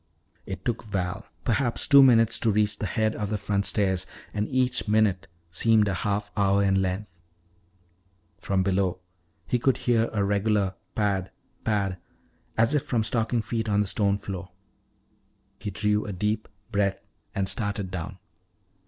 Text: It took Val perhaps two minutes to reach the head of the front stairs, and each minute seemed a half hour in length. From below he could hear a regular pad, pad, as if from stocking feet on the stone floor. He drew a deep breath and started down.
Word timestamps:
It 0.47 0.65
took 0.65 0.83
Val 0.85 1.27
perhaps 1.45 1.87
two 1.87 2.01
minutes 2.01 2.39
to 2.39 2.49
reach 2.49 2.79
the 2.79 2.87
head 2.87 3.15
of 3.15 3.29
the 3.29 3.37
front 3.37 3.67
stairs, 3.67 4.07
and 4.33 4.47
each 4.49 4.87
minute 4.87 5.27
seemed 5.51 5.87
a 5.87 5.93
half 5.93 6.31
hour 6.35 6.63
in 6.63 6.81
length. 6.81 7.19
From 8.39 8.63
below 8.63 8.97
he 9.45 9.59
could 9.59 9.77
hear 9.77 10.09
a 10.11 10.23
regular 10.23 10.73
pad, 10.95 11.29
pad, 11.63 11.99
as 12.57 12.73
if 12.73 12.83
from 12.83 13.03
stocking 13.03 13.43
feet 13.43 13.69
on 13.69 13.81
the 13.81 13.85
stone 13.87 14.17
floor. 14.17 14.49
He 15.59 15.69
drew 15.69 16.05
a 16.05 16.13
deep 16.13 16.47
breath 16.71 17.03
and 17.35 17.47
started 17.47 17.91
down. 17.91 18.17